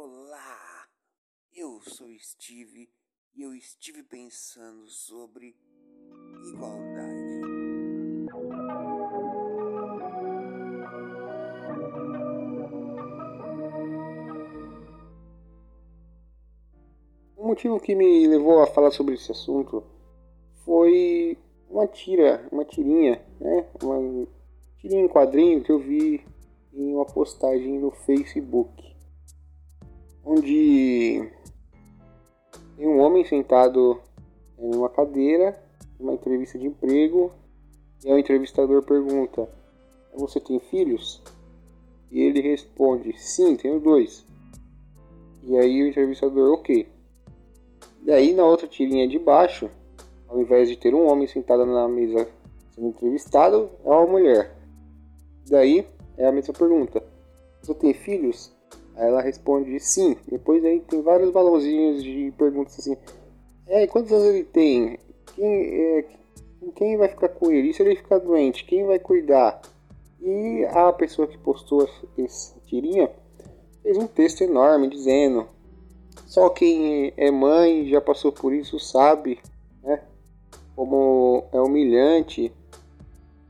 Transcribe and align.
Olá, 0.00 0.86
eu 1.52 1.80
sou 1.82 2.06
Steve 2.20 2.88
e 3.34 3.42
eu 3.42 3.52
estive 3.52 4.04
pensando 4.04 4.86
sobre 4.86 5.56
igualdade. 6.54 7.42
O 17.36 17.48
motivo 17.48 17.80
que 17.80 17.96
me 17.96 18.28
levou 18.28 18.62
a 18.62 18.68
falar 18.68 18.92
sobre 18.92 19.16
esse 19.16 19.32
assunto 19.32 19.82
foi 20.64 21.36
uma 21.68 21.88
tira, 21.88 22.48
uma 22.52 22.64
tirinha, 22.64 23.20
né? 23.40 23.68
Uma 23.82 24.28
tirinha 24.76 25.02
em 25.02 25.08
quadrinho 25.08 25.60
que 25.64 25.72
eu 25.72 25.80
vi 25.80 26.24
em 26.72 26.94
uma 26.94 27.04
postagem 27.04 27.80
no 27.80 27.90
Facebook, 27.90 28.96
onde 30.28 31.26
tem 32.76 32.86
um 32.86 33.00
homem 33.00 33.24
sentado 33.24 33.98
em 34.58 34.74
uma 34.74 34.90
cadeira, 34.90 35.58
uma 35.98 36.12
entrevista 36.12 36.58
de 36.58 36.66
emprego, 36.66 37.32
e 38.04 38.12
o 38.12 38.18
entrevistador 38.18 38.82
pergunta: 38.82 39.48
Você 40.14 40.38
tem 40.38 40.60
filhos? 40.60 41.22
E 42.10 42.20
ele 42.20 42.42
responde: 42.42 43.18
Sim, 43.18 43.56
tenho 43.56 43.80
dois. 43.80 44.26
E 45.44 45.56
aí 45.56 45.82
o 45.82 45.88
entrevistador, 45.88 46.52
ok. 46.52 46.86
E 48.04 48.12
aí 48.12 48.34
na 48.34 48.44
outra 48.44 48.68
tirinha 48.68 49.08
de 49.08 49.18
baixo, 49.18 49.70
ao 50.28 50.38
invés 50.38 50.68
de 50.68 50.76
ter 50.76 50.94
um 50.94 51.10
homem 51.10 51.26
sentado 51.26 51.64
na 51.64 51.88
mesa 51.88 52.28
sendo 52.74 52.88
entrevistado, 52.88 53.70
é 53.82 53.88
uma 53.88 54.06
mulher. 54.06 54.54
Daí 55.48 55.86
é 56.18 56.26
a 56.26 56.32
mesma 56.32 56.52
pergunta. 56.52 57.02
Você 57.62 57.74
tem 57.74 57.94
filhos? 57.94 58.57
Aí 58.98 59.06
ela 59.06 59.22
responde 59.22 59.78
sim. 59.78 60.16
Depois 60.28 60.64
aí 60.64 60.80
tem 60.80 61.00
vários 61.00 61.30
balãozinhos 61.30 62.02
de 62.02 62.32
perguntas 62.36 62.78
assim. 62.78 62.96
É, 63.66 63.86
quantos 63.86 64.12
anos 64.12 64.26
ele 64.26 64.44
tem? 64.44 64.98
Quem, 65.34 65.46
é, 65.46 66.04
quem 66.74 66.96
vai 66.96 67.08
ficar 67.08 67.28
com 67.28 67.50
ele? 67.52 67.70
E 67.70 67.74
se 67.74 67.80
ele 67.80 67.94
ficar 67.94 68.18
doente? 68.18 68.64
Quem 68.64 68.84
vai 68.84 68.98
cuidar? 68.98 69.62
E 70.20 70.66
a 70.70 70.92
pessoa 70.92 71.28
que 71.28 71.38
postou 71.38 71.88
essa 72.18 72.60
tirinha 72.66 73.08
fez 73.82 73.96
um 73.96 74.08
texto 74.08 74.42
enorme 74.42 74.88
dizendo 74.88 75.46
só 76.26 76.48
quem 76.50 77.12
é 77.16 77.30
mãe 77.30 77.86
já 77.88 78.00
passou 78.00 78.32
por 78.32 78.52
isso 78.52 78.80
sabe 78.80 79.38
né, 79.80 80.02
como 80.74 81.44
é 81.52 81.60
humilhante 81.60 82.52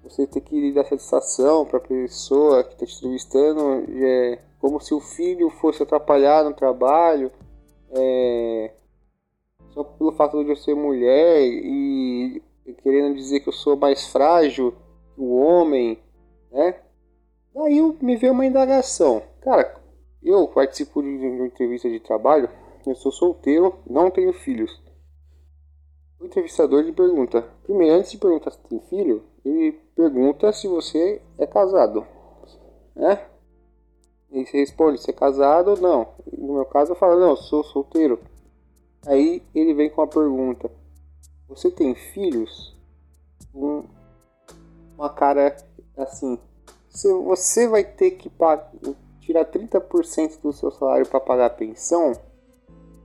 você 0.04 0.26
ter 0.26 0.42
que 0.42 0.72
dar 0.72 0.84
satisfação 0.84 1.64
para 1.64 1.78
a 1.78 1.82
pessoa 1.82 2.62
que 2.64 2.74
está 2.74 2.86
te 2.86 2.96
entrevistando, 2.96 3.84
é 4.04 4.38
como 4.58 4.80
se 4.80 4.92
o 4.94 5.00
filho 5.00 5.50
fosse 5.50 5.82
atrapalhar 5.82 6.44
no 6.44 6.54
trabalho, 6.54 7.30
é, 7.90 8.72
só 9.70 9.84
pelo 9.84 10.12
fato 10.12 10.42
de 10.44 10.50
eu 10.50 10.56
ser 10.56 10.74
mulher 10.74 11.40
e 11.42 12.42
querendo 12.82 13.16
dizer 13.16 13.40
que 13.40 13.48
eu 13.48 13.52
sou 13.52 13.76
mais 13.76 14.08
frágil 14.08 14.74
que 15.14 15.20
o 15.20 15.36
homem, 15.36 15.98
né? 16.50 16.80
Daí 17.54 17.80
me 18.00 18.16
veio 18.16 18.32
uma 18.32 18.46
indagação. 18.46 19.22
Cara, 19.40 19.80
eu 20.22 20.46
participo 20.48 21.02
de 21.02 21.08
uma 21.08 21.46
entrevista 21.46 21.88
de 21.88 22.00
trabalho, 22.00 22.48
eu 22.86 22.94
sou 22.94 23.10
solteiro, 23.10 23.74
não 23.88 24.10
tenho 24.10 24.32
filhos. 24.32 24.82
O 26.20 26.26
entrevistador 26.26 26.82
lhe 26.82 26.92
pergunta, 26.92 27.42
primeiro 27.62 27.96
antes 27.96 28.10
de 28.10 28.18
perguntar 28.18 28.50
se 28.50 28.58
tem 28.68 28.80
filho, 28.80 29.24
ele 29.44 29.72
pergunta 29.94 30.52
se 30.52 30.66
você 30.66 31.22
é 31.38 31.46
casado, 31.46 32.06
né? 32.94 33.27
E 34.30 34.44
você 34.44 34.58
responde 34.58 35.00
se 35.00 35.10
é 35.10 35.12
casado 35.12 35.70
ou 35.70 35.76
não. 35.76 36.08
No 36.36 36.54
meu 36.54 36.64
caso 36.64 36.92
eu 36.92 36.96
falo, 36.96 37.18
não, 37.18 37.30
eu 37.30 37.36
sou 37.36 37.64
solteiro. 37.64 38.20
Aí 39.06 39.42
ele 39.54 39.74
vem 39.74 39.88
com 39.88 40.02
a 40.02 40.06
pergunta, 40.06 40.70
você 41.48 41.70
tem 41.70 41.94
filhos? 41.94 42.76
Um, 43.54 43.84
uma 44.96 45.08
cara 45.08 45.56
assim, 45.96 46.38
você 46.90 47.66
vai 47.66 47.84
ter 47.84 48.12
que 48.12 48.30
tirar 49.20 49.44
30% 49.44 50.40
do 50.42 50.52
seu 50.52 50.70
salário 50.70 51.06
para 51.06 51.20
pagar 51.20 51.46
a 51.46 51.50
pensão? 51.50 52.12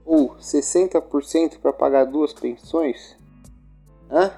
Ou 0.04 0.36
60% 0.36 1.58
para 1.58 1.72
pagar 1.72 2.04
duas 2.04 2.32
pensões? 2.32 3.16
Hã? 4.10 4.30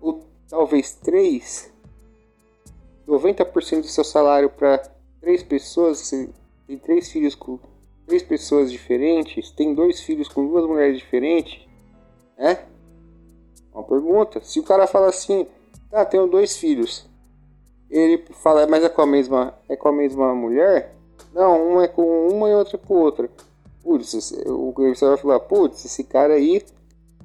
Ou 0.00 0.24
talvez 0.48 0.94
três, 0.94 1.70
90% 3.06 3.82
do 3.82 3.86
seu 3.86 4.04
salário 4.04 4.48
para 4.48 4.82
três 5.28 5.42
pessoas, 5.42 6.10
tem 6.66 6.78
três 6.78 7.12
filhos 7.12 7.34
com 7.34 7.58
três 8.06 8.22
pessoas 8.22 8.72
diferentes, 8.72 9.50
tem 9.50 9.74
dois 9.74 10.00
filhos 10.00 10.26
com 10.26 10.48
duas 10.48 10.64
mulheres 10.64 10.96
diferentes, 10.96 11.68
é? 12.38 12.64
Uma 13.74 13.84
pergunta. 13.84 14.40
Se 14.42 14.58
o 14.58 14.62
cara 14.62 14.86
fala 14.86 15.08
assim, 15.08 15.46
ah, 15.92 16.06
tenho 16.06 16.26
dois 16.26 16.56
filhos, 16.56 17.06
ele 17.90 18.24
fala, 18.42 18.66
mas 18.66 18.82
é 18.82 18.88
com 18.88 19.02
a 19.02 19.06
mesma, 19.06 19.54
é 19.68 19.76
com 19.76 19.88
a 19.88 19.92
mesma 19.92 20.34
mulher? 20.34 20.94
Não, 21.34 21.72
uma 21.72 21.84
é 21.84 21.88
com 21.88 22.28
uma 22.28 22.48
e 22.48 22.54
outra 22.54 22.78
com 22.78 22.94
outra. 22.94 23.28
Putz, 23.82 24.32
o 24.46 24.72
você 24.72 25.04
vai 25.04 25.18
falar, 25.18 25.40
putz, 25.40 25.84
esse 25.84 26.04
cara 26.04 26.32
aí 26.34 26.64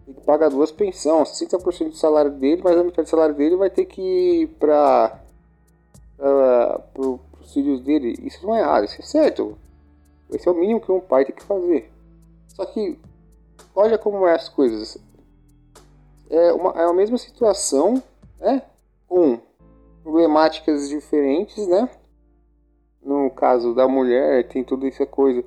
tem 0.06 0.14
que 0.14 0.22
pagar 0.25 0.50
duas 0.50 0.74
pensões, 0.74 1.30
60% 1.30 1.91
do 1.91 1.96
salário 1.96 2.31
dele, 2.31 2.62
mas 2.62 2.78
a 2.78 2.84
metade 2.84 3.08
do 3.08 3.09
salário 3.09 3.34
dele 3.34 3.56
vai 3.56 3.70
ter 3.70 3.85
que 3.85 4.02
ir 4.02 4.47
para 4.59 5.22
os 7.43 7.53
filhos 7.53 7.81
dele. 7.81 8.15
Isso 8.21 8.45
não 8.45 8.55
é 8.55 8.59
errado, 8.59 8.85
isso 8.85 8.99
é 9.01 9.05
certo. 9.05 9.57
Esse 10.29 10.47
é 10.47 10.51
o 10.51 10.55
mínimo 10.55 10.81
que 10.81 10.91
um 10.91 10.99
pai 10.99 11.25
tem 11.25 11.35
que 11.35 11.43
fazer. 11.43 11.91
Só 12.47 12.65
que, 12.65 12.97
olha 13.75 13.97
como 13.97 14.25
é 14.27 14.33
as 14.33 14.49
coisas. 14.49 14.97
É, 16.29 16.53
uma, 16.53 16.71
é 16.71 16.85
a 16.85 16.93
mesma 16.93 17.17
situação, 17.17 18.01
né? 18.39 18.63
Com 19.07 19.39
problemáticas 20.01 20.89
diferentes, 20.89 21.67
né? 21.67 21.89
No 23.01 23.29
caso 23.29 23.75
da 23.75 23.87
mulher, 23.87 24.47
tem 24.47 24.63
toda 24.63 24.87
essa 24.87 25.05
coisa 25.05 25.43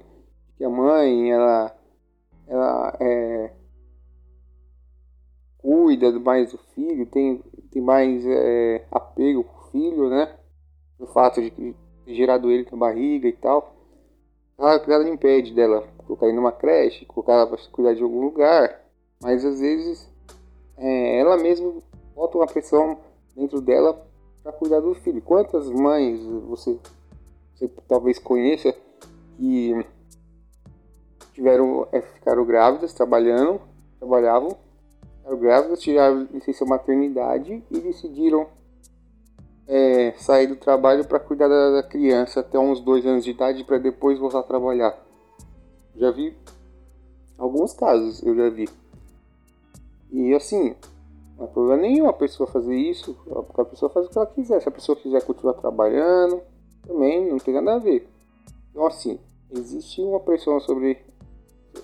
que 0.56 0.64
a 0.64 0.68
mãe, 0.68 1.32
ela, 1.32 1.76
ela 2.46 2.96
é, 3.00 3.52
cuida 5.58 6.12
mais 6.20 6.52
do 6.52 6.58
filho, 6.74 7.06
tem, 7.06 7.42
tem 7.70 7.82
mais 7.82 8.24
é, 8.24 8.86
apego 8.90 9.44
com 9.44 9.58
o 9.58 9.70
filho, 9.70 10.08
né? 10.08 10.36
O 10.98 11.06
fato 11.06 11.42
de 11.42 11.50
ter 11.50 11.74
gerado 12.16 12.50
ele 12.50 12.65
com 12.65 12.77
a 12.77 12.78
barriga 12.78 13.28
e 13.28 13.32
tal. 13.32 13.75
Ela, 14.59 14.75
ela 14.88 15.09
impede 15.09 15.53
dela 15.54 15.87
colocar 15.99 16.27
ele 16.27 16.37
numa 16.37 16.53
creche, 16.53 17.04
colocar 17.04 17.34
ela 17.34 17.47
para 17.47 17.59
cuidar 17.71 17.94
de 17.94 18.03
algum 18.03 18.21
lugar. 18.21 18.81
Mas 19.22 19.44
às 19.44 19.60
vezes 19.60 20.09
é, 20.76 21.19
ela 21.19 21.37
mesma 21.37 21.72
bota 22.15 22.38
uma 22.38 22.47
pressão 22.47 22.99
dentro 23.34 23.60
dela 23.60 24.06
para 24.43 24.53
cuidar 24.53 24.81
do 24.81 24.94
filho. 24.94 25.21
Quantas 25.21 25.69
mães 25.69 26.21
você, 26.49 26.78
você 27.55 27.69
talvez 27.87 28.19
conheça 28.19 28.75
que 29.37 29.84
tiveram, 31.34 31.87
é, 31.93 32.00
ficaram 32.00 32.44
grávidas, 32.44 32.94
trabalhando, 32.94 33.60
trabalhavam 33.99 34.56
ficaram 35.26 35.38
grávidas, 35.38 35.81
tiraram 35.81 36.28
licença 36.32 36.65
maternidade 36.65 37.62
e 37.71 37.81
decidiram 37.81 38.47
é, 39.69 40.12
sair 40.12 40.47
do 40.47 40.56
trabalho 40.56 41.04
para 41.04 41.19
cuidar 41.19 41.49
da, 41.49 41.82
criança 41.82 42.41
até 42.41 42.59
uns 42.59 42.81
dois 42.81 43.04
anos 43.04 43.25
de 43.25 43.31
idade 43.31 43.65
para 43.65 43.78
depois 43.78 44.19
voltar 44.19 44.41
a 44.41 44.44
trabalhar. 44.44 44.97
Já 45.97 46.10
vi 46.10 46.37
alguns 47.37 47.72
casos, 47.72 48.22
eu 48.22 48.34
já 48.34 48.49
vi. 48.49 48.69
E 50.12 50.34
assim, 50.34 50.75
não 51.37 51.47
é 51.47 51.49
problema 51.49 51.82
nenhum 51.82 52.09
a 52.09 52.12
pessoa 52.12 52.47
fazer 52.47 52.76
isso, 52.76 53.16
a 53.56 53.65
pessoa 53.65 53.91
faz 53.91 54.06
o 54.06 54.10
que 54.10 54.19
ela 54.19 54.26
quiser. 54.26 54.60
Se 54.60 54.69
a 54.69 54.72
pessoa 54.72 54.97
quiser 54.97 55.22
continuar 55.25 55.55
trabalhando, 55.55 56.41
também 56.87 57.28
não 57.28 57.38
tem 57.38 57.55
nada 57.55 57.75
a 57.75 57.78
ver. 57.78 58.09
Então 58.71 58.87
assim, 58.87 59.19
existe 59.50 60.00
uma 60.00 60.21
pressão 60.21 60.61
sobre 60.61 60.99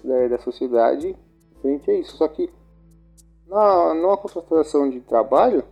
da, 0.04 0.28
da 0.28 0.38
sociedade 0.38 1.16
frente 1.60 1.90
a 1.90 1.94
isso. 1.94 2.16
Só 2.16 2.28
que 2.28 2.50
na, 3.46 3.94
numa 3.94 4.16
contratação 4.16 4.88
de 4.88 5.00
trabalho, 5.00 5.64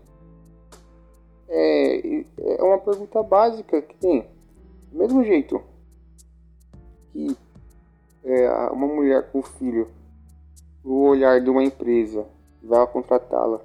é, 1.50 2.24
é 2.38 2.62
uma 2.62 2.78
pergunta 2.78 3.22
básica 3.22 3.82
que 3.82 3.96
tem. 3.96 4.26
Do 4.90 4.98
mesmo 4.98 5.24
jeito 5.24 5.62
que 7.12 7.36
é, 8.24 8.48
uma 8.70 8.86
mulher 8.86 9.30
com 9.30 9.42
filho, 9.42 9.90
o 10.84 11.08
olhar 11.08 11.40
de 11.40 11.50
uma 11.50 11.64
empresa 11.64 12.26
vai 12.62 12.86
contratá-la, 12.86 13.60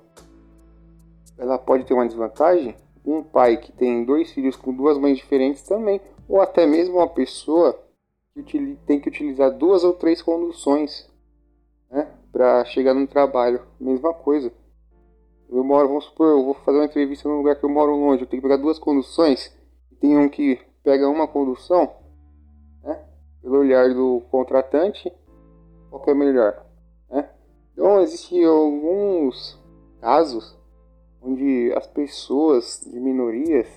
ela 1.37 1.57
pode 1.57 1.85
ter 1.85 1.93
uma 1.93 2.07
desvantagem. 2.07 2.75
Um 3.05 3.21
pai 3.21 3.57
que 3.57 3.71
tem 3.71 4.03
dois 4.03 4.31
filhos 4.31 4.55
com 4.55 4.73
duas 4.73 4.97
mães 4.97 5.17
diferentes 5.17 5.61
também, 5.61 6.01
ou 6.27 6.41
até 6.41 6.65
mesmo 6.65 6.97
uma 6.97 7.07
pessoa 7.07 7.79
que 8.45 8.77
tem 8.87 8.99
que 8.99 9.09
utilizar 9.09 9.51
duas 9.51 9.83
ou 9.83 9.93
três 9.93 10.21
conduções 10.21 11.07
né, 11.89 12.11
para 12.31 12.65
chegar 12.65 12.93
no 12.93 13.05
trabalho. 13.05 13.61
Mesma 13.79 14.13
coisa. 14.13 14.51
Eu 15.49 15.63
moro, 15.63 15.87
vamos 15.87 16.05
supor, 16.05 16.27
eu 16.27 16.43
vou 16.43 16.53
fazer 16.53 16.79
uma 16.79 16.85
entrevista 16.85 17.29
num 17.29 17.37
lugar 17.37 17.55
que 17.55 17.65
eu 17.65 17.69
moro 17.69 17.95
longe, 17.95 18.23
eu 18.23 18.27
tenho 18.27 18.41
que 18.41 18.47
pegar 18.47 18.61
duas 18.61 18.79
conduções. 18.79 19.55
Tem 19.99 20.17
um 20.17 20.27
que 20.27 20.59
pega 20.83 21.07
uma 21.07 21.27
condução, 21.27 21.95
né? 22.83 23.03
Pelo 23.41 23.59
olhar 23.59 23.93
do 23.93 24.21
contratante, 24.31 25.11
qual 25.89 26.01
que 26.01 26.11
é 26.11 26.13
melhor? 26.13 26.65
Né? 27.09 27.29
Então, 27.73 28.01
existem 28.01 28.43
alguns 28.45 29.59
casos 30.01 30.57
onde 31.21 31.73
as 31.75 31.87
pessoas 31.87 32.81
de 32.85 32.99
minorias, 32.99 33.67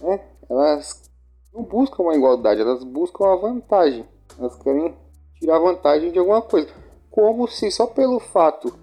né, 0.00 0.20
elas 0.48 1.10
não 1.52 1.62
buscam 1.62 2.02
uma 2.02 2.14
igualdade, 2.14 2.60
elas 2.60 2.82
buscam 2.82 3.32
a 3.32 3.36
vantagem. 3.36 4.06
Elas 4.38 4.56
querem 4.56 4.94
tirar 5.38 5.58
vantagem 5.58 6.10
de 6.10 6.18
alguma 6.18 6.42
coisa. 6.42 6.68
Como 7.10 7.46
se 7.48 7.70
só 7.70 7.86
pelo 7.86 8.18
fato 8.18 8.76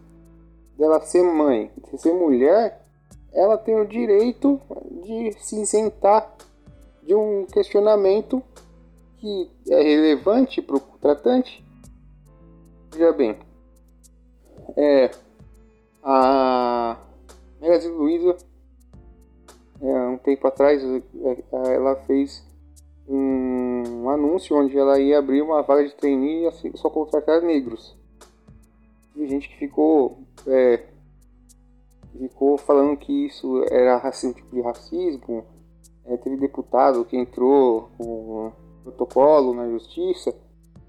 dela 0.84 1.00
ser 1.00 1.24
mãe, 1.24 1.72
de 1.90 1.98
ser 1.98 2.14
mulher, 2.14 2.86
ela 3.32 3.58
tem 3.58 3.80
o 3.80 3.88
direito 3.88 4.60
de 5.06 5.32
se 5.40 5.62
isentar 5.62 6.36
de 7.02 7.16
um 7.16 7.46
questionamento 7.46 8.44
que 9.18 9.50
é 9.70 9.82
relevante 9.82 10.62
para 10.62 10.76
o 10.76 10.82
tratante. 11.02 11.66
Veja 12.92 13.14
bem, 13.14 13.40
é, 14.76 15.10
a 16.04 16.98
Magazine 17.62 17.96
Luiza, 17.96 18.36
é, 19.82 20.08
um 20.08 20.18
tempo 20.18 20.46
atrás, 20.48 20.84
é, 20.84 21.74
ela 21.74 21.96
fez 21.96 22.46
um 23.08 24.10
anúncio 24.10 24.58
onde 24.58 24.78
ela 24.78 25.00
ia 25.00 25.20
abrir 25.20 25.42
uma 25.42 25.62
vaga 25.62 25.88
de 25.88 25.96
trainee 25.96 26.52
só 26.76 26.90
contratar 26.90 27.42
negros. 27.42 27.98
E 29.16 29.28
gente 29.28 29.50
que 29.50 29.58
ficou 29.58 30.20
é, 30.48 30.84
ficou 32.18 32.58
falando 32.58 32.98
que 32.98 33.26
isso 33.26 33.64
era 33.70 33.98
racismo, 33.98 34.36
tipo 34.36 34.56
de 34.56 34.62
racismo. 34.62 35.46
É, 36.06 36.18
teve 36.18 36.38
deputado 36.38 37.06
que 37.06 37.18
entrou 37.18 37.90
com 37.98 38.52
protocolo 38.84 39.54
na 39.54 39.70
justiça. 39.70 40.36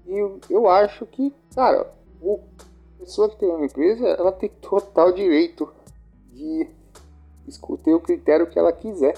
E 0.05 0.13
eu, 0.13 0.39
eu 0.49 0.67
acho 0.67 1.05
que, 1.05 1.33
cara, 1.53 1.91
o 2.21 2.39
pessoa 3.05 3.29
que 3.29 3.37
tem 3.37 3.49
uma 3.49 3.65
empresa, 3.65 4.07
ela 4.07 4.31
tem 4.31 4.49
total 4.49 5.11
direito 5.11 5.71
de 6.31 6.67
ter 7.83 7.93
o 7.93 7.99
critério 7.99 8.47
que 8.47 8.57
ela 8.57 8.73
quiser. 8.73 9.15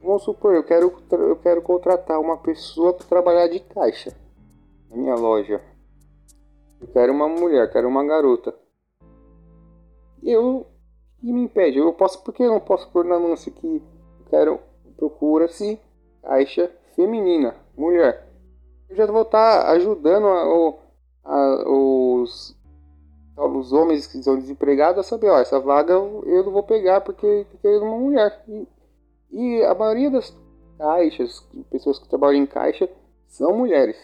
Vamos 0.00 0.22
supor, 0.22 0.54
eu 0.54 0.62
quero, 0.62 0.94
eu 1.10 1.36
quero 1.36 1.62
contratar 1.62 2.20
uma 2.20 2.36
pessoa 2.36 2.92
para 2.92 3.06
trabalhar 3.06 3.48
de 3.48 3.58
caixa 3.58 4.14
na 4.88 4.96
minha 4.96 5.14
loja. 5.14 5.60
Eu 6.84 6.92
quero 6.92 7.12
uma 7.14 7.26
mulher, 7.26 7.72
quero 7.72 7.88
uma 7.88 8.04
garota. 8.04 8.54
Eu 10.22 10.66
e 11.22 11.32
me 11.32 11.44
impede. 11.44 11.78
Eu 11.78 11.90
posso, 11.94 12.22
porque 12.22 12.42
eu 12.42 12.50
não 12.50 12.60
posso 12.60 12.90
pôr 12.90 13.06
no 13.06 13.14
anúncio 13.14 13.50
que 13.50 13.66
eu 13.66 14.26
quero 14.28 14.60
procura-se 14.94 15.80
caixa 16.22 16.70
feminina, 16.94 17.56
mulher. 17.74 18.28
Eu 18.88 18.96
já 18.96 19.06
vou 19.06 19.22
estar 19.22 19.70
ajudando 19.70 20.26
a, 20.26 20.74
a, 21.24 21.68
os 21.68 22.54
os 23.36 23.72
homens 23.72 24.06
que 24.06 24.22
são 24.22 24.38
desempregados 24.38 25.00
a 25.00 25.02
saber, 25.02 25.28
ó, 25.28 25.40
essa 25.40 25.58
vaga 25.58 25.94
eu 25.94 26.44
não 26.44 26.52
vou 26.52 26.62
pegar 26.62 27.00
porque 27.00 27.46
quero 27.60 27.82
uma 27.82 27.98
mulher. 27.98 28.44
E, 28.46 28.68
e 29.32 29.64
a 29.64 29.74
maioria 29.74 30.10
das 30.10 30.36
caixas, 30.78 31.44
pessoas 31.70 31.98
que 31.98 32.08
trabalham 32.08 32.42
em 32.42 32.46
caixa, 32.46 32.88
são 33.26 33.56
mulheres. 33.56 33.96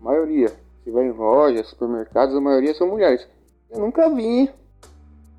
A 0.00 0.02
maioria. 0.02 0.63
Você 0.84 0.90
vai 0.90 1.06
em 1.06 1.12
lojas, 1.12 1.68
supermercados, 1.68 2.36
a 2.36 2.40
maioria 2.40 2.74
são 2.74 2.86
mulheres. 2.86 3.26
Eu 3.70 3.80
nunca 3.80 4.10
vi 4.10 4.50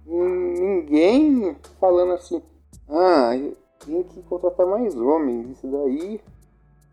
ninguém 0.08 1.56
falando 1.80 2.14
assim, 2.14 2.42
ah, 2.90 3.30
tem 3.86 4.04
que 4.04 4.24
contratar 4.24 4.66
mais 4.66 4.96
homens, 4.96 5.52
isso 5.52 5.68
daí 5.68 6.20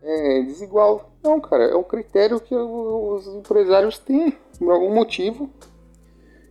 é 0.03 0.43
desigual. 0.43 1.11
Não, 1.23 1.41
cara, 1.41 1.63
é 1.63 1.75
um 1.75 1.83
critério 1.83 2.39
que 2.39 2.53
os 2.53 3.25
empresários 3.27 3.97
têm 3.97 4.37
por 4.59 4.71
algum 4.71 4.93
motivo. 4.93 5.49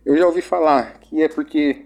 Eu 0.05 0.17
já 0.17 0.25
ouvi 0.25 0.41
falar 0.41 0.99
que 0.99 1.21
é 1.21 1.29
porque 1.29 1.85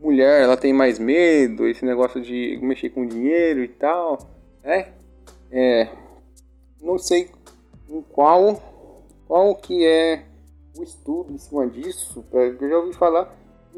mulher 0.00 0.42
ela 0.42 0.56
tem 0.56 0.72
mais 0.72 0.98
medo, 0.98 1.68
esse 1.68 1.84
negócio 1.84 2.20
de 2.20 2.58
mexer 2.60 2.90
com 2.90 3.06
dinheiro 3.06 3.62
e 3.62 3.68
tal, 3.68 4.18
né? 4.64 4.88
É, 5.52 5.88
não 6.82 6.98
sei 6.98 7.30
em 7.88 8.02
qual 8.02 8.60
qual 9.26 9.54
que 9.56 9.84
é 9.84 10.24
o 10.78 10.82
estudo 10.82 11.32
em 11.32 11.38
cima 11.38 11.66
disso. 11.66 12.24
Eu 12.32 12.68
já 12.68 12.78
ouvi 12.78 12.92
falar 12.94 13.34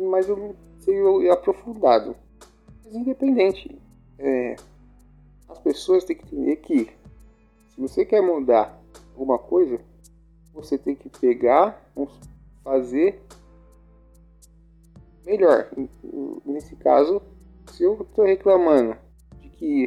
mas 0.07 0.29
eu 0.29 0.37
não 0.37 0.55
sei 0.79 1.31
aprofundado. 1.31 2.15
Mas 2.85 2.95
independente, 2.95 3.81
é, 4.19 4.57
as 5.49 5.59
pessoas 5.59 6.05
têm 6.05 6.17
que 6.17 6.25
entender 6.25 6.57
que 6.57 6.85
se 7.71 7.81
você 7.81 8.05
quer 8.05 8.21
mudar 8.21 8.81
alguma 9.15 9.39
coisa, 9.39 9.81
você 10.53 10.79
tem 10.79 10.95
que 10.95 11.09
pegar, 11.09 11.83
fazer 12.63 13.21
melhor. 15.25 15.71
Nesse 16.45 16.77
caso, 16.77 17.21
se 17.73 17.83
eu 17.83 18.01
estou 18.01 18.25
reclamando 18.25 18.97
de 19.41 19.49
que 19.51 19.85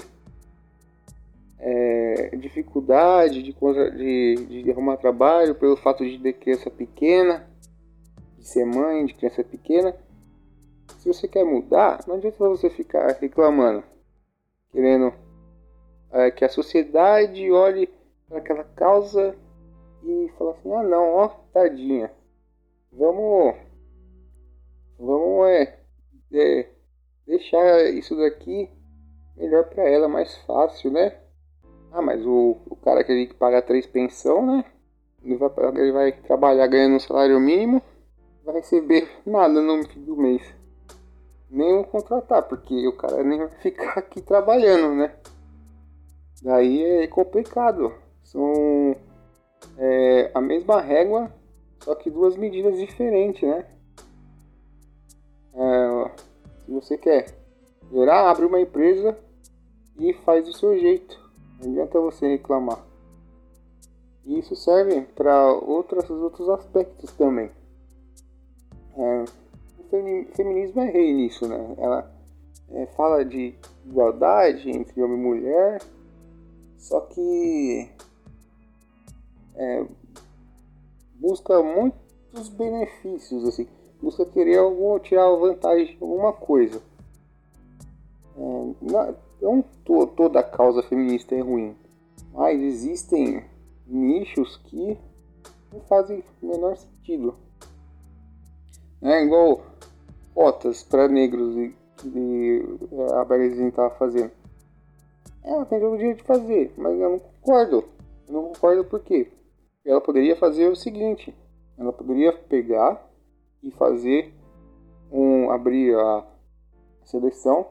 é, 1.62 2.36
dificuldade 2.38 3.44
de, 3.44 3.54
de, 3.54 4.64
de 4.64 4.72
arrumar 4.72 4.98
trabalho 4.98 5.54
pelo 5.54 5.78
fato 5.78 6.04
de 6.04 6.18
ter 6.18 6.34
criança 6.34 6.72
pequena, 6.72 7.48
de 8.38 8.48
ser 8.48 8.66
mãe 8.66 9.06
de 9.06 9.14
criança 9.14 9.44
pequena. 9.44 9.96
Se 10.98 11.08
você 11.08 11.28
quer 11.28 11.46
mudar, 11.46 12.04
não 12.08 12.16
adianta 12.16 12.50
você 12.50 12.70
ficar 12.70 13.08
reclamando, 13.20 13.84
querendo 14.72 15.14
é, 16.12 16.32
que 16.32 16.44
a 16.44 16.50
sociedade 16.50 17.50
olhe 17.52 17.88
para 18.28 18.40
aquela 18.40 18.64
causa 18.64 19.36
e 20.04 20.32
fala 20.38 20.52
assim: 20.52 20.74
ah, 20.74 20.84
não, 20.84 21.14
ó, 21.14 21.28
tadinha, 21.54 22.12
vamos, 22.92 23.56
vamos 24.98 25.48
é, 25.48 25.80
é 26.34 26.70
deixar 27.28 27.86
isso 27.94 28.16
daqui 28.16 28.68
melhor 29.38 29.70
para 29.70 29.88
ela, 29.88 30.08
mais 30.08 30.36
fácil, 30.40 30.92
né? 30.92 31.22
Ah, 31.92 32.02
mas 32.02 32.26
o, 32.26 32.58
o 32.70 32.76
cara 32.76 33.04
que 33.04 33.12
ele 33.12 33.34
paga 33.34 33.62
três 33.62 33.86
pensão, 33.86 34.46
né? 34.46 34.66
Ele 35.24 35.36
vai, 35.36 35.50
ele 35.76 35.92
vai 35.92 36.12
trabalhar 36.12 36.68
ganhando 36.68 36.96
um 36.96 37.00
salário 37.00 37.40
mínimo 37.40 37.82
vai 38.44 38.56
receber 38.56 39.10
nada 39.26 39.62
no 39.62 39.88
fim 39.88 40.04
do 40.04 40.18
mês. 40.18 40.42
Nem 41.50 41.74
um 41.74 41.84
contratar, 41.84 42.44
porque 42.44 42.88
o 42.88 42.96
cara 42.96 43.24
nem 43.24 43.40
vai 43.40 43.50
ficar 43.62 44.00
aqui 44.00 44.22
trabalhando, 44.22 44.96
né? 44.96 45.16
Daí 46.42 46.84
é 46.84 47.08
complicado. 47.08 47.94
São 48.24 48.96
é, 49.78 50.32
a 50.34 50.42
mesma 50.42 50.82
régua, 50.82 51.32
só 51.84 51.94
que 51.94 52.10
duas 52.10 52.36
medidas 52.36 52.78
diferentes, 52.78 53.48
né? 53.48 53.66
É, 55.54 56.12
se 56.66 56.72
você 56.72 56.98
quer 56.98 57.26
melhorar, 57.84 58.30
abre 58.30 58.46
uma 58.46 58.62
empresa 58.62 59.18
e 60.00 60.14
faz 60.14 60.46
do 60.46 60.54
seu 60.54 60.78
jeito. 60.80 61.20
Não 61.62 61.72
adianta 61.72 62.00
você 62.00 62.28
reclamar. 62.28 62.84
E 64.26 64.40
isso 64.40 64.56
serve 64.56 65.02
para 65.16 65.54
outros, 65.54 66.10
outros 66.10 66.50
aspectos 66.50 67.12
também. 67.14 67.52
É, 68.98 69.24
o 69.80 69.84
feminismo 70.36 70.82
é 70.82 70.90
rei 70.90 71.14
nisso, 71.14 71.48
né? 71.48 71.76
Ela 71.78 72.12
é, 72.70 72.86
fala 72.88 73.24
de 73.24 73.56
igualdade 73.86 74.70
entre 74.70 75.02
homem 75.02 75.18
e 75.18 75.22
mulher, 75.22 75.82
só 76.78 77.02
que 77.02 77.90
é, 79.56 79.86
busca 81.16 81.62
muitos 81.62 82.50
benefícios, 82.50 83.44
assim, 83.46 83.68
busca 84.02 84.26
querer 84.26 84.58
algum, 84.58 84.98
tirar 85.00 85.30
vantagem 85.36 85.98
de 85.98 86.04
alguma 86.04 86.34
coisa. 86.34 86.82
É, 88.38 89.14
não 89.42 89.62
to, 89.84 90.08
toda 90.08 90.40
a 90.40 90.44
causa 90.44 90.84
feminista 90.84 91.36
é 91.36 91.42
ruim, 91.42 91.76
mas 92.32 92.62
existem 92.62 93.44
nichos 93.88 94.58
que 94.58 94.98
não 95.74 95.82
fazem 95.82 96.24
o 96.42 96.48
menor 96.48 96.78
sentido. 96.78 97.36
É 99.02 99.24
igual 99.24 99.62
cotas 100.34 100.84
para 100.84 101.08
negros 101.08 101.56
e, 101.58 101.76
e 102.06 102.66
é, 102.92 103.14
a 103.16 103.26
Bergezinha 103.26 103.70
estava 103.70 103.90
fazendo. 103.96 104.32
Ela 105.44 105.66
tem 105.66 105.84
o 105.84 105.98
direito 105.98 106.18
de 106.18 106.24
fazer, 106.24 106.72
mas 106.78 107.00
eu 107.00 107.10
não 107.10 107.20
concordo. 107.20 107.84
Eu 108.28 108.34
não 108.34 108.44
concordo 108.44 108.86
por 108.86 109.00
quê? 109.00 109.32
Ela 109.84 110.00
poderia 110.00 110.36
fazer 110.36 110.70
o 110.70 110.76
seguinte: 110.76 111.36
ela 111.78 111.92
poderia 111.92 112.32
pegar 112.32 113.10
e 113.64 113.72
fazer 113.72 114.34
um 115.12 115.50
abrir 115.50 115.96
a 115.98 116.26
seleção 117.04 117.68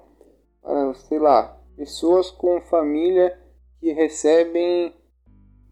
para, 0.60 0.94
sei 0.94 1.18
lá, 1.18 1.59
pessoas 1.80 2.30
com 2.30 2.60
família 2.60 3.34
que 3.78 3.90
recebem 3.90 4.94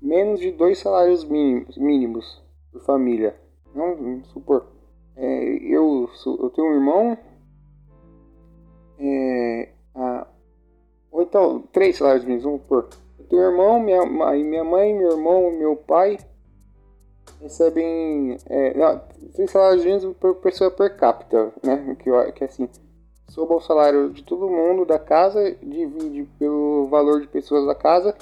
menos 0.01 0.41
de 0.41 0.51
dois 0.51 0.79
salários 0.79 1.23
mínimos, 1.23 1.77
mínimos 1.77 2.43
por 2.73 2.81
família. 2.81 3.39
Vamos 3.75 4.27
supor, 4.29 4.67
é, 5.15 5.45
eu, 5.71 6.09
sou, 6.15 6.39
eu 6.41 6.49
tenho 6.49 6.67
um 6.67 6.75
irmão. 6.75 7.19
É, 8.99 9.69
a, 9.95 10.27
ou 11.13 11.23
então, 11.25 11.61
três 11.71 11.99
salários 11.99 12.25
mínimos, 12.25 12.45
vamos 12.45 12.63
por. 12.63 12.89
tenho 13.29 13.43
um 13.43 13.51
irmão, 13.51 13.79
minha, 13.79 14.07
minha 14.07 14.65
mãe, 14.65 14.95
meu 14.95 15.11
irmão, 15.11 15.51
meu 15.51 15.77
pai 15.77 16.17
recebem 17.43 18.39
é, 18.47 18.73
não, 18.73 18.99
3 19.35 19.51
salários 19.51 19.85
mínimos 19.85 20.17
por 20.17 20.37
pessoa 20.37 20.71
per 20.71 20.97
capita, 20.97 21.53
né? 21.63 21.95
Que, 21.99 22.33
que 22.33 22.45
é 22.45 22.47
assim, 22.47 22.67
soma 23.29 23.57
o 23.57 23.61
salário 23.61 24.11
de 24.11 24.23
todo 24.23 24.49
mundo 24.49 24.85
da 24.85 24.99
casa, 24.99 25.57
divide 25.63 26.25
pelo 26.39 26.87
valor 26.89 27.21
de 27.21 27.29
pessoas 27.29 27.67
da 27.67 27.75
casa. 27.75 28.15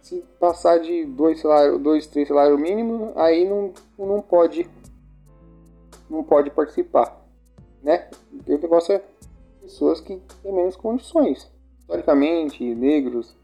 Se 0.00 0.24
passar 0.40 0.78
de 0.78 1.04
dois 1.04 1.40
salários, 1.40 1.80
dois, 1.80 2.06
três 2.06 2.28
salários 2.28 2.58
mínimos, 2.58 3.14
aí 3.16 3.46
não, 3.48 3.72
não 3.98 4.20
pode 4.20 4.68
não 6.08 6.24
pode 6.24 6.50
participar, 6.50 7.22
né? 7.82 8.08
O 8.46 8.50
negócio 8.50 8.94
é 8.94 9.02
pessoas 9.60 10.00
que 10.00 10.18
têm 10.42 10.52
menos 10.52 10.74
condições. 10.74 11.50
Historicamente, 11.80 12.64
negros, 12.74 13.36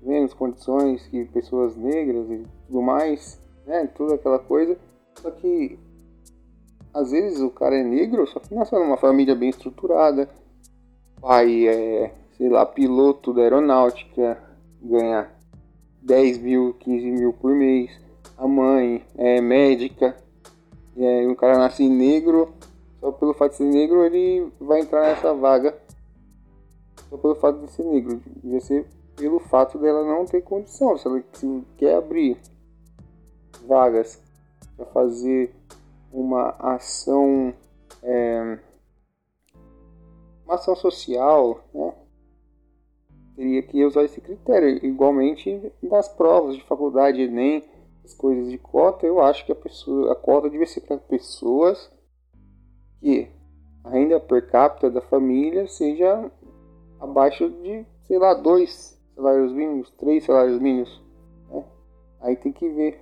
menos 0.00 0.32
condições 0.32 1.04
que 1.08 1.24
pessoas 1.26 1.76
negras 1.76 2.30
e 2.30 2.46
tudo 2.66 2.80
mais, 2.80 3.40
né? 3.66 3.88
Toda 3.88 4.14
aquela 4.14 4.38
coisa. 4.38 4.76
Só 5.20 5.30
que 5.32 5.76
às 6.94 7.10
vezes 7.10 7.40
o 7.40 7.50
cara 7.50 7.76
é 7.76 7.82
negro, 7.82 8.26
só 8.26 8.38
que 8.38 8.54
nasceu 8.54 8.78
numa 8.78 8.96
família 8.96 9.34
bem 9.34 9.48
estruturada. 9.48 10.28
Pai 11.22 11.68
é, 11.68 12.12
sei 12.36 12.48
lá, 12.48 12.66
piloto 12.66 13.32
da 13.32 13.42
aeronáutica, 13.42 14.36
ganha 14.82 15.30
10 16.02 16.38
mil, 16.38 16.74
15 16.80 17.10
mil 17.12 17.32
por 17.32 17.54
mês. 17.54 17.92
A 18.36 18.48
mãe 18.48 19.04
é 19.16 19.40
médica. 19.40 20.16
E 20.96 21.06
aí 21.06 21.28
o 21.28 21.36
cara 21.36 21.56
nasce 21.56 21.88
negro, 21.88 22.52
só 22.98 23.12
pelo 23.12 23.32
fato 23.34 23.52
de 23.52 23.58
ser 23.58 23.66
negro 23.66 24.04
ele 24.04 24.52
vai 24.60 24.80
entrar 24.80 25.02
nessa 25.02 25.32
vaga. 25.32 25.78
Só 27.08 27.16
pelo 27.16 27.36
fato 27.36 27.60
de 27.60 27.70
ser 27.70 27.84
negro. 27.84 28.20
Devia 28.42 28.60
ser 28.60 28.86
pelo 29.14 29.38
fato 29.38 29.78
dela 29.78 30.04
não 30.04 30.26
ter 30.26 30.42
condição. 30.42 30.98
Se 30.98 31.06
ela 31.06 31.22
se 31.34 31.62
quer 31.76 31.98
abrir 31.98 32.36
vagas 33.64 34.20
para 34.76 34.86
fazer 34.86 35.54
uma 36.12 36.56
ação 36.58 37.54
é, 38.02 38.58
ação 40.54 40.74
social, 40.76 41.60
né? 41.74 41.94
teria 43.36 43.62
que 43.62 43.84
usar 43.84 44.04
esse 44.04 44.20
critério. 44.20 44.84
Igualmente 44.84 45.72
nas 45.82 46.08
provas 46.08 46.54
de 46.56 46.62
faculdade, 46.64 47.22
Enem, 47.22 47.64
as 48.04 48.14
coisas 48.14 48.50
de 48.50 48.58
cota, 48.58 49.06
eu 49.06 49.20
acho 49.20 49.44
que 49.46 49.52
a, 49.52 49.56
pessoa, 49.56 50.12
a 50.12 50.16
cota 50.16 50.50
deve 50.50 50.66
ser 50.66 50.80
para 50.80 50.98
pessoas 50.98 51.90
que 53.00 53.28
a 53.84 53.90
renda 53.90 54.20
per 54.20 54.48
capita 54.48 54.90
da 54.90 55.00
família 55.00 55.66
seja 55.66 56.30
abaixo 57.00 57.48
de, 57.48 57.84
sei 58.02 58.18
lá, 58.18 58.34
dois 58.34 59.00
salários 59.14 59.52
mínimos, 59.52 59.90
três 59.92 60.24
salários 60.24 60.60
mínimos. 60.60 61.02
Né? 61.50 61.64
Aí 62.20 62.36
tem 62.36 62.52
que 62.52 62.68
ver. 62.68 63.00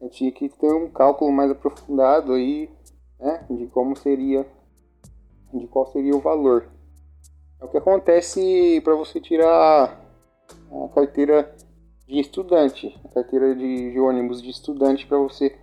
Eu 0.00 0.08
tinha 0.08 0.30
que 0.30 0.48
ter 0.48 0.72
um 0.72 0.88
cálculo 0.90 1.32
mais 1.32 1.50
aprofundado 1.50 2.32
aí, 2.32 2.70
né, 3.18 3.44
de 3.50 3.66
como 3.66 3.96
seria, 3.96 4.46
de 5.52 5.66
qual 5.66 5.86
seria 5.86 6.14
o 6.14 6.20
valor. 6.20 6.68
É 7.60 7.64
o 7.64 7.68
que 7.68 7.76
acontece 7.76 8.80
para 8.82 8.94
você 8.94 9.20
tirar 9.20 10.00
a 10.70 10.88
carteira 10.94 11.54
de 12.06 12.20
estudante, 12.20 12.98
a 13.04 13.08
carteira 13.08 13.54
de, 13.54 13.92
de 13.92 14.00
ônibus 14.00 14.42
de 14.42 14.50
estudante 14.50 15.06
para 15.06 15.18
você 15.18 15.56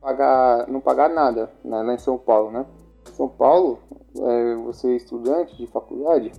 pagar, 0.00 0.66
não 0.68 0.80
pagar 0.80 1.08
nada 1.08 1.50
né, 1.64 1.82
lá 1.82 1.94
em 1.94 1.98
São 1.98 2.18
Paulo, 2.18 2.50
né? 2.50 2.66
Em 3.08 3.12
São 3.12 3.28
Paulo, 3.28 3.78
é, 4.16 4.54
você 4.56 4.92
é 4.92 4.96
estudante 4.96 5.56
de 5.56 5.66
faculdade, 5.66 6.32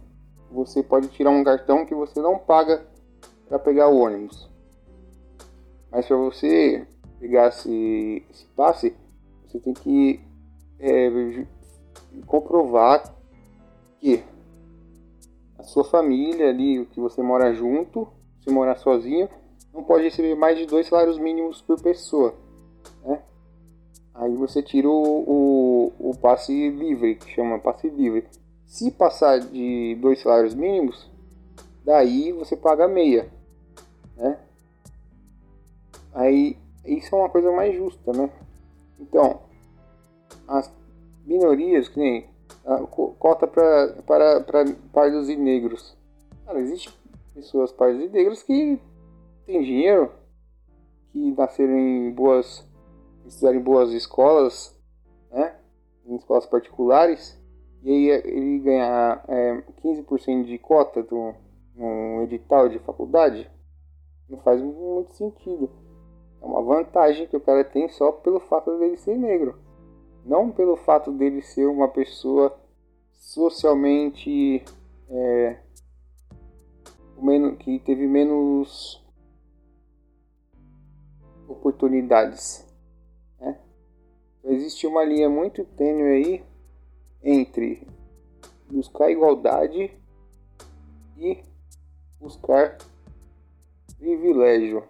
você 0.52 0.82
pode 0.82 1.08
tirar 1.10 1.32
um 1.32 1.44
cartão 1.44 1.86
que 1.86 1.96
você 1.96 2.22
não 2.22 2.38
paga 2.38 2.86
para 3.48 3.60
pegar 3.60 3.90
o 3.90 3.98
ônibus. 3.98 4.50
Mas 5.92 6.08
para 6.08 6.18
você 6.18 6.88
pegar 7.20 7.50
esse, 7.50 8.26
esse 8.30 8.46
passe, 8.56 8.96
você 9.46 9.60
tem 9.60 9.74
que 9.74 10.20
é, 10.80 11.46
comprovar 12.22 13.04
que 14.00 14.24
a 15.58 15.64
sua 15.64 15.84
família 15.84 16.50
ali, 16.50 16.86
que 16.88 17.00
você 17.00 17.22
mora 17.22 17.54
junto, 17.54 18.08
se 18.42 18.50
morar 18.50 18.78
sozinho, 18.78 19.30
não 19.74 19.84
pode 19.84 20.04
receber 20.04 20.36
mais 20.36 20.58
de 20.58 20.66
dois 20.66 20.88
salários 20.88 21.18
mínimos 21.18 21.62
por 21.62 21.82
pessoa. 21.82 22.36
Né? 23.04 23.22
Aí 24.14 24.36
você 24.36 24.62
tira 24.62 24.88
o, 24.88 24.92
o, 25.98 26.10
o, 26.12 26.18
passe 26.18 26.70
livre, 26.70 27.16
que 27.16 27.32
chama 27.32 27.60
passe 27.60 27.90
livre. 27.90 28.28
Se 28.66 28.92
passar 28.92 29.40
de 29.40 29.98
dois 30.00 30.22
salários 30.22 30.54
mínimos, 30.54 31.10
daí 31.84 32.32
você 32.32 32.56
paga 32.56 32.88
meia. 32.88 33.30
Né? 34.16 34.38
Aí 36.14 36.58
isso 36.86 37.16
é 37.16 37.20
uma 37.20 37.30
coisa 37.30 37.52
mais 37.52 37.76
justa, 37.76 38.12
né? 38.12 38.30
Então, 39.00 39.40
as 40.48 40.72
minorias, 41.26 41.88
que 41.88 42.00
nem 42.00 42.30
a 42.66 42.78
cota 42.80 43.48
pra, 43.48 43.96
para, 44.06 44.42
para 44.42 44.66
pardos 44.92 45.30
e 45.30 45.36
negros. 45.36 45.98
Cara, 46.46 46.60
existe 46.60 46.94
pessoas 47.34 47.72
pardas 47.72 48.04
e 48.04 48.10
negras 48.10 48.44
que 48.44 48.80
têm 49.46 49.62
dinheiro, 49.62 50.12
que 51.12 51.32
nasceram 51.34 51.78
em 51.78 52.12
boas, 52.12 52.68
estudaram 53.26 53.60
em 53.60 53.64
boas 53.64 53.92
escolas, 53.92 54.78
né? 55.32 55.56
Em 56.06 56.16
escolas 56.16 56.46
particulares, 56.46 57.40
e 57.82 57.90
aí 57.90 58.10
ele 58.26 58.60
ganhar 58.60 59.24
é, 59.28 59.62
15% 59.84 60.46
de 60.46 60.58
cota 60.58 61.04
do, 61.04 61.34
no 61.76 62.24
edital 62.24 62.70
de 62.70 62.80
faculdade, 62.80 63.50
não 64.30 64.40
faz 64.40 64.62
muito 64.62 65.14
sentido. 65.14 65.70
É 66.42 66.46
uma 66.46 66.62
vantagem 66.62 67.28
que 67.28 67.38
o 67.38 67.42
cara 67.42 67.64
tem 67.64 67.88
só 67.90 68.12
pelo 68.12 68.40
fato 68.40 68.78
dele 68.78 68.98
ser 68.98 69.18
negro. 69.18 69.58
Não 70.26 70.52
pelo 70.52 70.76
fato 70.78 71.12
dele 71.12 71.42
ser 71.42 71.66
uma 71.66 71.88
pessoa 71.88 72.58
socialmente 73.12 74.64
é, 75.10 75.58
que 77.60 77.80
teve 77.80 78.08
menos 78.08 79.02
oportunidades. 81.48 82.68
Né? 83.40 83.58
Existe 84.44 84.86
uma 84.88 85.04
linha 85.04 85.30
muito 85.30 85.64
tênue 85.64 86.04
aí 86.04 86.44
entre 87.22 87.88
buscar 88.70 89.10
igualdade 89.10 89.92
e 91.18 91.44
buscar 92.20 92.78
privilégio. 93.98 94.84